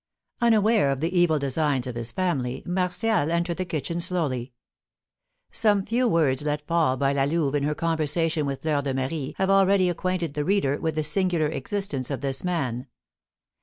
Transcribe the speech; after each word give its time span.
Unaware 0.41 0.89
of 0.91 0.99
the 0.99 1.15
evil 1.15 1.37
designs 1.37 1.85
of 1.85 1.93
his 1.93 2.11
family, 2.11 2.63
Martial 2.65 3.29
entered 3.29 3.57
the 3.57 3.65
kitchen 3.65 3.99
slowly. 3.99 4.51
Some 5.51 5.85
few 5.85 6.07
words 6.07 6.41
let 6.41 6.65
fall 6.65 6.97
by 6.97 7.13
La 7.13 7.25
Louve 7.25 7.53
in 7.53 7.61
her 7.61 7.75
conversation 7.75 8.47
with 8.47 8.63
Fleur 8.63 8.81
de 8.81 8.95
Marie 8.95 9.35
have 9.37 9.51
already 9.51 9.89
acquainted 9.89 10.33
the 10.33 10.43
reader 10.43 10.79
with 10.79 10.95
the 10.95 11.03
singular 11.03 11.49
existence 11.49 12.09
of 12.09 12.21
this 12.21 12.43
man. 12.43 12.87